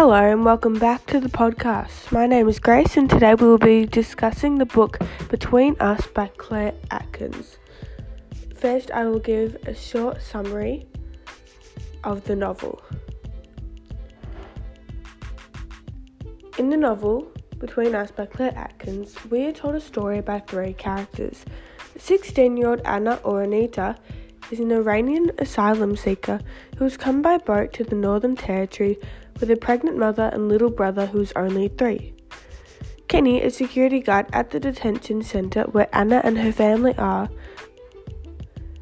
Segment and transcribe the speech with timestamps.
[0.00, 2.12] Hello and welcome back to the podcast.
[2.12, 6.28] My name is Grace and today we will be discussing the book Between Us by
[6.36, 7.58] Clare Atkins.
[8.54, 10.86] First, I will give a short summary
[12.04, 12.80] of the novel.
[16.58, 20.74] In the novel Between Us by Clare Atkins, we are told a story by three
[20.74, 21.44] characters.
[21.98, 23.96] 16 year old Anna or Anita
[24.52, 26.38] is an Iranian asylum seeker
[26.76, 28.96] who has come by boat to the Northern Territory
[29.40, 32.14] with a pregnant mother and little brother who is only three.
[33.08, 37.28] Kenny, a security guard at the detention centre where Anna and her family are,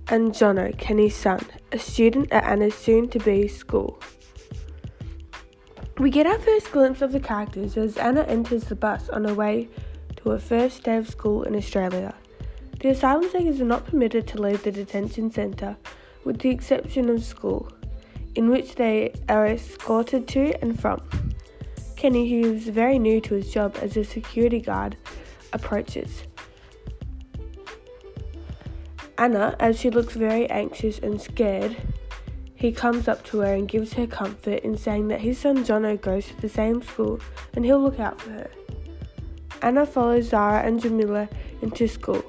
[0.09, 1.41] and Jono, Kenny's son,
[1.73, 4.00] a student at Anna's soon to be school.
[5.98, 9.34] We get our first glimpse of the characters as Anna enters the bus on her
[9.34, 9.69] way
[10.16, 12.14] to her first day of school in Australia.
[12.80, 15.77] The asylum seekers are not permitted to leave the detention centre,
[16.25, 17.70] with the exception of school
[18.36, 21.00] in which they are escorted to and from.
[21.97, 24.97] Kenny, who is very new to his job as a security guard,
[25.52, 26.24] approaches.
[29.19, 31.74] Anna, as she looks very anxious and scared,
[32.55, 36.00] he comes up to her and gives her comfort in saying that his son Jono
[36.00, 37.20] goes to the same school
[37.55, 38.50] and he'll look out for her.
[39.62, 41.28] Anna follows Zara and Jamila
[41.62, 42.22] into school.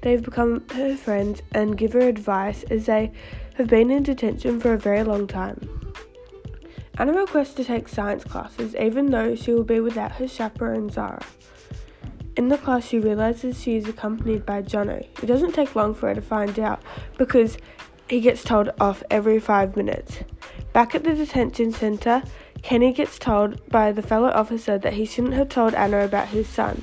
[0.00, 3.12] They've become her friends and give her advice as they
[3.60, 5.68] have been in detention for a very long time.
[6.96, 11.22] Anna requests to take science classes even though she will be without her chaperone Zara.
[12.36, 15.06] In the class, she realizes she is accompanied by Jono.
[15.22, 16.82] It doesn't take long for her to find out
[17.18, 17.58] because
[18.08, 20.20] he gets told off every five minutes.
[20.72, 22.22] Back at the detention center,
[22.62, 26.48] Kenny gets told by the fellow officer that he shouldn't have told Anna about his
[26.48, 26.82] son.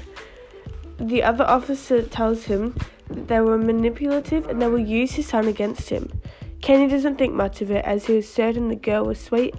[0.99, 2.75] The other officer tells him
[3.09, 6.16] that they were manipulative and they will use his son against him.
[6.61, 9.55] Kenny doesn't think much of it as he is certain the girl was sweet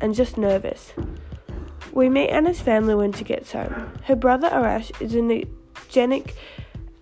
[0.00, 0.92] and just nervous.
[1.92, 3.92] We meet Anna's family when she gets home.
[4.04, 6.34] Her brother Arash is an energetic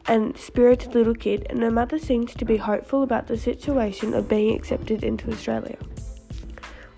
[0.06, 4.28] and spirited little kid, and her mother seems to be hopeful about the situation of
[4.28, 5.76] being accepted into Australia.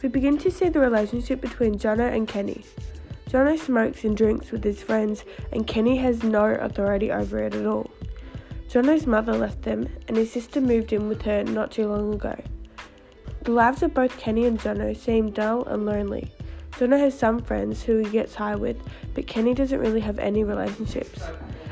[0.03, 2.65] We begin to see the relationship between Jono and Kenny.
[3.31, 7.67] Jono smokes and drinks with his friends, and Kenny has no authority over it at
[7.67, 7.91] all.
[8.69, 12.39] Jono's mother left them, and his sister moved in with her not too long ago.
[13.45, 16.31] The lives of both Kenny and Jono seem dull and lonely.
[16.73, 18.77] Jono has some friends who he gets high with,
[19.15, 21.23] but Kenny doesn't really have any relationships.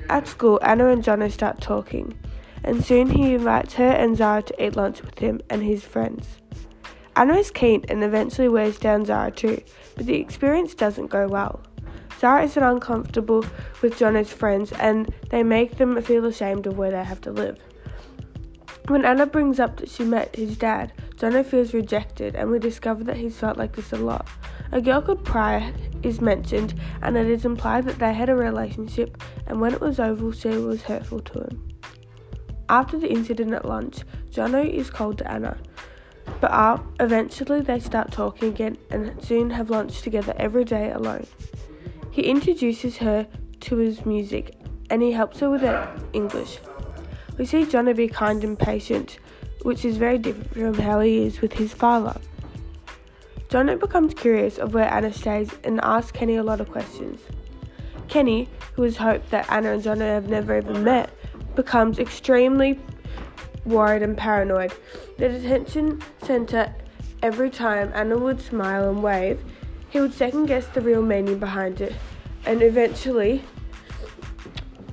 [0.08, 2.16] At school, Anna and Jono start talking,
[2.64, 6.38] and soon he invites her and Zara to eat lunch with him and his friends.
[7.14, 9.60] Anna is keen and eventually wears down Zara too,
[9.96, 11.60] but the experience doesn't go well.
[12.18, 13.44] Zara isn't uncomfortable
[13.82, 17.58] with Jono's friends and they make them feel ashamed of where they have to live.
[18.88, 23.02] When Anna brings up that she met his dad, Jono feels rejected and we discover
[23.04, 24.28] that he's felt like this a lot.
[24.72, 25.72] A girl called Priya
[26.02, 29.98] is mentioned and it is implied that they had a relationship and when it was
[29.98, 31.68] over she was hurtful to him.
[32.68, 34.00] After the incident at lunch,
[34.30, 35.56] Jono is cold to Anna.
[36.40, 41.26] But uh, eventually they start talking again and soon have lunch together every day alone.
[42.16, 43.26] He introduces her
[43.60, 44.54] to his music
[44.88, 46.60] and he helps her with her English.
[47.36, 49.18] We see Jono be kind and patient,
[49.64, 52.18] which is very different from how he is with his father.
[53.50, 57.20] Jono becomes curious of where Anna stays and asks Kenny a lot of questions.
[58.08, 61.10] Kenny, who has hoped that Anna and Jono have never even met,
[61.54, 62.80] becomes extremely
[63.66, 64.72] worried and paranoid.
[65.18, 66.74] The detention centre,
[67.22, 69.38] every time Anna would smile and wave,
[69.90, 71.94] he would second guess the real meaning behind it,
[72.44, 73.42] and eventually,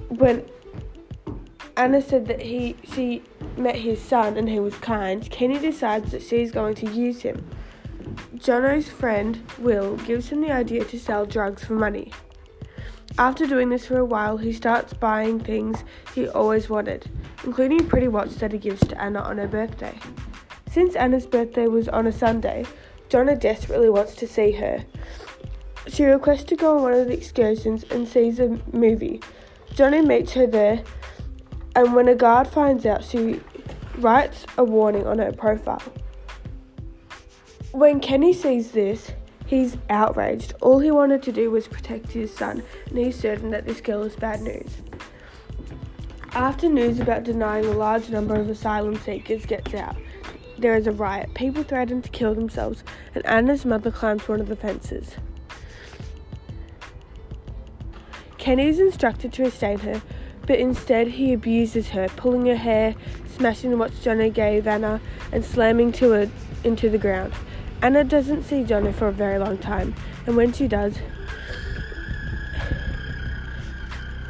[0.10, 0.46] when
[1.76, 3.24] Anna said that he she
[3.58, 7.46] met his son and he was kind, Kenny decides that she's going to use him.
[8.36, 12.12] Jono's friend Will gives him the idea to sell drugs for money.
[13.18, 15.84] After doing this for a while, he starts buying things
[16.16, 17.10] he always wanted,
[17.44, 19.98] including a pretty watch that he gives to Anna on her birthday.
[20.72, 22.66] Since Anna's birthday was on a Sunday,
[23.14, 24.84] Jono desperately wants to see her.
[25.88, 29.22] She requests to go on one of the excursions and sees a movie.
[29.76, 30.84] Jono meets her there,
[31.76, 33.40] and when a guard finds out, she
[34.00, 35.84] writes a warning on her profile.
[37.72, 39.12] When Kenny sees this,
[39.46, 40.56] he's outraged.
[40.60, 44.02] All he wanted to do was protect his son, and he's certain that this girl
[44.02, 44.78] is bad news.
[46.32, 49.98] After news about denying a large number of asylum seekers gets out,
[50.64, 51.34] there is a riot.
[51.34, 55.18] People threaten to kill themselves, and Anna's mother climbs one of the fences.
[58.38, 60.02] Kenny is instructed to restrain her,
[60.48, 62.96] but instead he abuses her, pulling her hair,
[63.36, 65.02] smashing the watch Jono gave Anna,
[65.34, 66.30] and slamming to her
[66.64, 67.34] into the ground.
[67.82, 69.94] Anna doesn't see Jono for a very long time,
[70.26, 70.98] and when she does,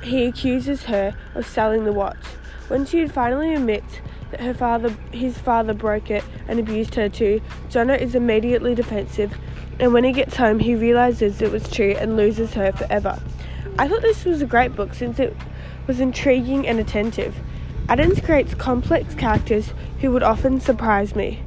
[0.02, 2.26] he accuses her of selling the watch.
[2.70, 4.00] When she finally admits
[4.40, 9.34] her father, his father, broke it and abused her too, Jono is immediately defensive,
[9.80, 13.20] and when he gets home, he realizes it was true and loses her forever.
[13.78, 15.36] I thought this was a great book since it
[15.88, 17.36] was intriguing and attentive.
[17.90, 21.42] Adams creates complex characters who would often surprise me.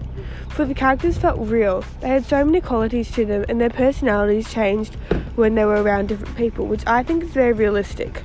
[0.50, 4.52] For the characters felt real, they had so many qualities to them, and their personalities
[4.52, 4.94] changed
[5.36, 8.22] when they were around different people, which I think is very realistic.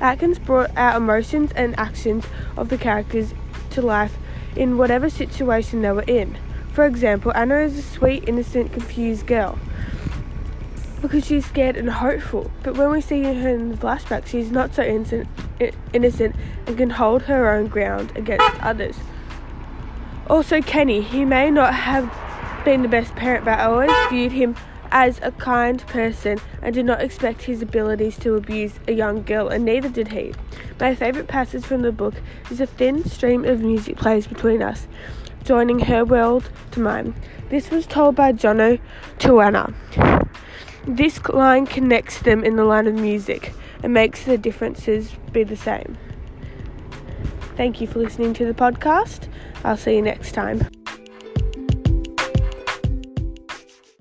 [0.00, 2.26] Atkins brought out emotions and actions
[2.56, 3.32] of the characters
[3.76, 4.16] to life
[4.56, 6.36] in whatever situation they were in.
[6.72, 9.58] For example, Anna is a sweet, innocent, confused girl
[11.00, 12.50] because she's scared and hopeful.
[12.62, 15.28] But when we see her in the flashback, she's not so innocent,
[15.92, 16.34] innocent
[16.66, 18.96] and can hold her own ground against others.
[20.28, 22.12] Also, Kenny, he may not have
[22.64, 24.56] been the best parent, but I always viewed him
[24.90, 29.48] as a kind person and did not expect his abilities to abuse a young girl,
[29.48, 30.34] and neither did he.
[30.80, 32.14] My favourite passage from the book
[32.50, 34.86] is a thin stream of music plays between us,
[35.44, 37.14] joining her world to mine.
[37.48, 38.80] This was told by Jono
[39.20, 39.72] to Anna.
[40.86, 43.52] This line connects them in the line of music
[43.82, 45.96] and makes the differences be the same.
[47.56, 49.28] Thank you for listening to the podcast.
[49.64, 50.75] I'll see you next time.